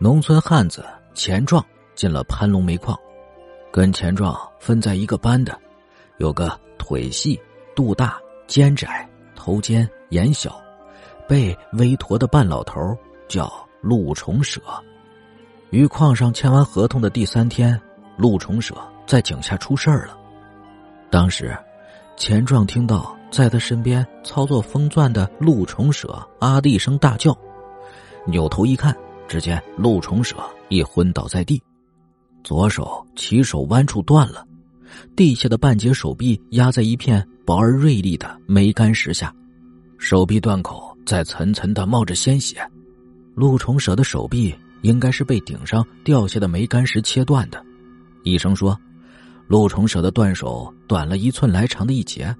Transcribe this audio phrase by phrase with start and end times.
[0.00, 1.64] 农村汉子钱壮
[1.96, 2.96] 进了潘龙煤矿，
[3.72, 5.58] 跟钱壮分在一个班的，
[6.18, 7.36] 有个腿细、
[7.74, 8.16] 肚大、
[8.46, 10.62] 肩窄、头尖、眼小、
[11.26, 14.60] 背微驼的半老头，叫陆崇舍。
[15.70, 17.78] 与矿上签完合同的第三天，
[18.16, 20.16] 陆崇舍在井下出事儿了。
[21.10, 21.58] 当时，
[22.16, 27.36] 钱壮听到在他身边操作风钻的陆崇舍啊的一声大叫，
[28.26, 28.96] 扭头一看。
[29.28, 30.36] 只见陆崇舍
[30.68, 31.62] 已昏倒在地，
[32.42, 34.44] 左手起手弯处断了，
[35.14, 39.32] 地下的半截手臂压在一片薄而锐利的煤矸石下，
[39.98, 42.58] 手臂断口在层层的冒着鲜血。
[43.34, 44.52] 陆崇舍的手臂
[44.82, 47.62] 应该是被顶上掉下的煤矸石切断的。
[48.24, 48.76] 医生说，
[49.46, 52.34] 陆崇舍的断手短了一寸来长的一截，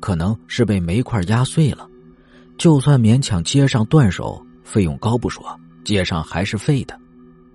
[0.00, 1.86] 可能是被煤块压碎了。
[2.56, 5.44] 就算勉强接上断手，费用高不说。
[5.84, 6.98] 接上还是废的，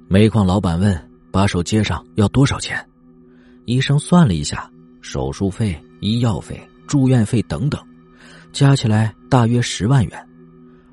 [0.08, 2.86] 煤矿老板问：“把手接上要多少钱？”
[3.66, 4.70] 医生算了一下，
[5.02, 7.82] 手术费、医药费、住院费等等，
[8.52, 10.28] 加起来大约十万元。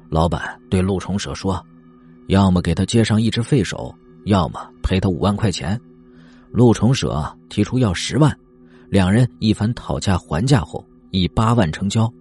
[0.09, 1.65] 老板对陆崇舍说
[2.29, 3.95] ：“要么给他接上一只废手，
[4.25, 5.81] 要么赔他五万块钱。”
[6.53, 8.37] 陆崇舍提出要十万，
[8.89, 12.13] 两人一番讨价还价后，以八万成交。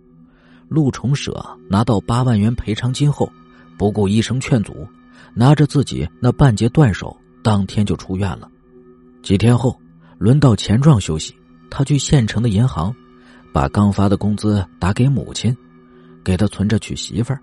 [0.70, 3.32] 陆崇舍拿到八万元赔偿金后，
[3.78, 4.88] 不顾医生劝阻。
[5.34, 8.50] 拿着自己那半截断手，当天就出院了。
[9.22, 9.80] 几天后，
[10.18, 11.36] 轮到钱壮休息，
[11.70, 12.94] 他去县城的银行，
[13.54, 15.56] 把刚发的工资打给母亲，
[16.24, 17.42] 给他存着娶媳妇儿。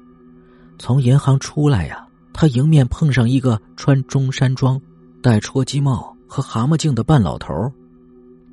[0.78, 4.80] 从银行出来呀，他迎面碰上一个穿中山装、
[5.22, 7.52] 戴戳鸡帽和蛤蟆镜的半老头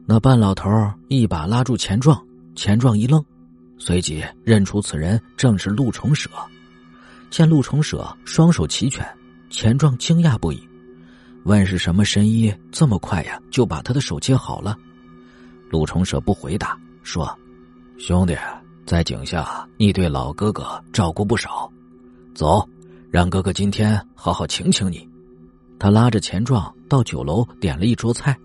[0.05, 0.69] 那半老头
[1.09, 2.21] 一把拉住钱壮，
[2.55, 3.23] 钱壮一愣，
[3.77, 6.29] 随即认出此人正是陆崇舍。
[7.29, 9.05] 见陆崇舍双手齐全。
[9.49, 10.61] 钱壮惊讶不已，
[11.45, 14.77] 问是什么神医这么快呀就把他的手接好了？
[15.69, 17.33] 陆崇舍不回答，说
[17.97, 18.37] ：“兄弟，
[18.85, 21.71] 在井下你对老哥哥照顾不少，
[22.35, 22.67] 走，
[23.09, 25.07] 让哥哥今天好好请请你。”
[25.79, 28.37] 他拉着钱壮到酒楼点了一桌菜，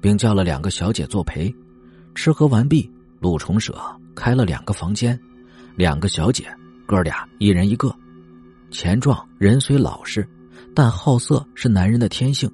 [0.00, 1.54] 并叫了两个小姐作陪。
[2.16, 2.90] 吃喝完毕，
[3.20, 3.80] 陆崇舍
[4.16, 5.16] 开了两个房间，
[5.76, 6.52] 两个小姐，
[6.84, 7.94] 哥俩一人一个。
[8.72, 10.26] 钱壮人虽老实，
[10.74, 12.50] 但好色是男人的天性。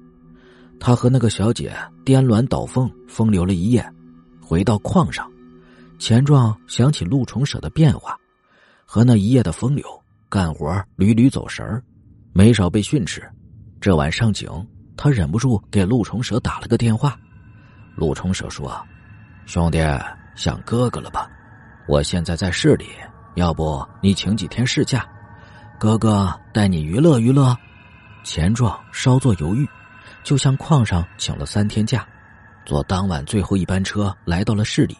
[0.77, 3.83] 他和那个小姐颠鸾倒凤，风流了一夜。
[4.41, 5.31] 回到矿上，
[5.97, 8.17] 钱壮想起陆崇舍的变化，
[8.85, 9.85] 和那一夜的风流，
[10.27, 11.81] 干活屡屡走神儿，
[12.33, 13.23] 没少被训斥。
[13.79, 14.49] 这晚上井，
[14.97, 17.17] 他忍不住给陆崇舍打了个电话。
[17.95, 18.77] 陆崇舍说
[19.47, 19.79] ：“兄弟，
[20.35, 21.29] 想哥哥了吧？
[21.87, 22.87] 我现在在市里，
[23.35, 25.07] 要不你请几天事假？”
[25.79, 27.55] 哥哥带你娱乐娱乐，
[28.25, 29.65] 钱壮稍作犹豫，
[30.25, 32.05] 就向矿上请了三天假，
[32.65, 34.97] 坐当晚最后一班车来到了市里。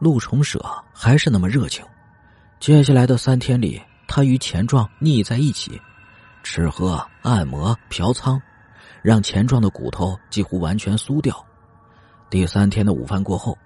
[0.00, 0.60] 陆崇舍
[0.92, 1.84] 还是那么热情，
[2.58, 5.80] 接下来的三天里，他与钱壮腻在一起，
[6.42, 8.40] 吃喝按摩嫖娼，
[9.02, 11.32] 让钱壮的骨头几乎完全酥掉。
[12.28, 13.56] 第三天的午饭过后，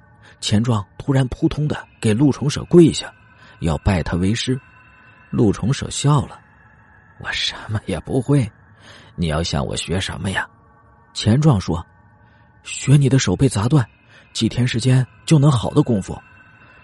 [0.42, 3.10] 钱壮突然扑通的给陆崇舍跪下，
[3.60, 4.60] 要拜他为师。
[5.36, 6.40] 陆崇舍笑了
[7.20, 8.50] ：“我什么也不会，
[9.16, 10.48] 你要向我学什么呀？”
[11.12, 11.84] 钱壮说
[12.64, 13.86] ：“学你的手被砸断，
[14.32, 16.18] 几天时间就能好的功夫，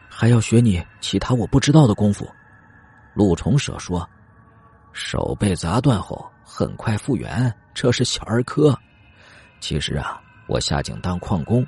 [0.06, 2.30] 还要学你其他我不知道的功夫。”
[3.16, 4.06] 陆崇舍说
[4.92, 8.78] ：“手被砸断后很快复原，这是小儿科。
[9.60, 11.66] 其实啊，我下井当矿工，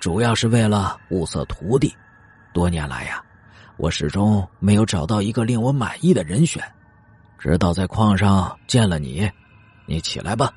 [0.00, 1.94] 主要是为了物色徒弟。
[2.54, 3.22] 多年来呀。”
[3.76, 6.62] 我始终没有找到一个令我满意的人选，
[7.38, 9.28] 直到在矿上见了你。
[9.86, 10.52] 你起来吧，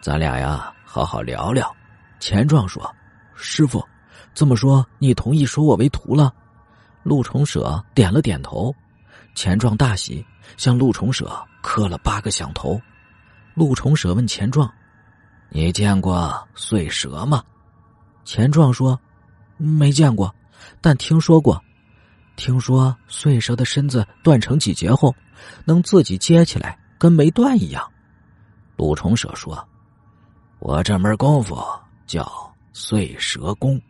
[0.00, 1.70] 咱俩呀好好聊聊。
[2.18, 2.90] 钱壮说
[3.36, 3.86] ：“师傅，
[4.34, 6.32] 这么说你同意收我为徒了？”
[7.04, 8.74] 陆崇舍点了点头。
[9.34, 10.24] 钱壮大喜，
[10.56, 11.30] 向陆崇舍
[11.62, 12.80] 磕了八个响头。
[13.54, 14.68] 陆崇舍问钱壮
[15.50, 17.44] ：“你见过碎蛇吗？”
[18.24, 18.98] 钱壮说
[19.58, 20.34] ：“没见过，
[20.80, 21.62] 但听说过。”
[22.36, 25.14] 听说碎蛇的身子断成几节后，
[25.64, 27.90] 能自己接起来，跟没断一样。
[28.76, 29.66] 陆崇舍说
[30.60, 31.58] ：“我这门功夫
[32.06, 33.80] 叫碎蛇功，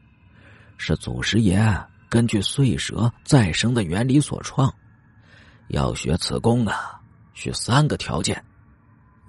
[0.76, 1.60] 是祖师爷
[2.08, 4.72] 根据碎蛇再生的原理所创。
[5.68, 7.00] 要学此功啊，
[7.34, 8.42] 需三个条件：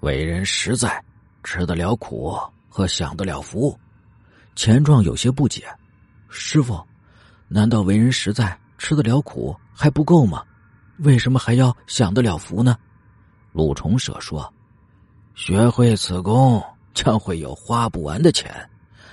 [0.01, 1.03] 为人实在，
[1.43, 2.37] 吃得了苦
[2.69, 3.77] 和享得了福。”
[4.55, 5.65] 钱壮有些不解
[6.29, 6.79] ：“师傅，
[7.47, 10.43] 难道为人实在？”吃得了苦还不够吗？
[10.99, 12.77] 为什么还要享得了福呢？
[13.51, 14.51] 陆崇舍说
[15.35, 16.63] ：“学会此功，
[16.93, 18.51] 将会有花不完的钱，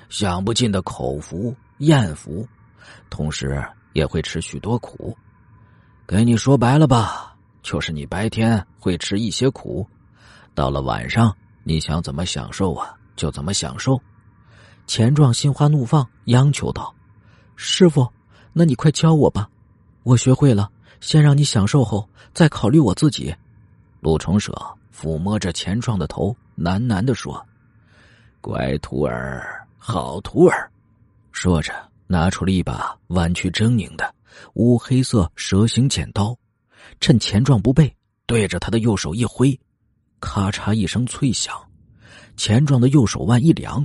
[0.08, 2.46] 享不尽的口福、艳福，
[3.11, 3.62] 同时
[3.93, 5.16] 也会吃许多苦。
[6.06, 9.87] 给你说白了吧，就是你白天会吃一些苦，
[10.55, 14.00] 到了晚上，你想怎么享受啊，就怎么享受。”
[14.87, 16.94] 钱壮心花怒放，央求道
[17.56, 18.06] ：“师傅，
[18.52, 19.49] 那你快教我吧，
[20.04, 20.70] 我学会了，
[21.00, 23.34] 先让你享受后再考虑我自己。”
[24.00, 24.52] 陆崇舍
[24.94, 27.44] 抚摸着钱壮的头，喃喃的说
[28.40, 30.70] ：“乖徒儿，好徒儿。”
[31.32, 31.72] 说着，
[32.06, 34.14] 拿出了一把弯曲狰狞的
[34.54, 36.36] 乌黑色蛇形剪刀，
[37.00, 37.92] 趁钱壮不备，
[38.26, 39.58] 对着他的右手一挥，
[40.20, 41.56] 咔嚓一声脆响，
[42.36, 43.84] 钱壮的右手腕一凉。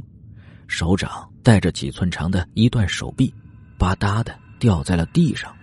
[0.67, 3.33] 手掌带着几寸长的一段手臂，
[3.77, 5.55] 吧嗒的掉在了地上。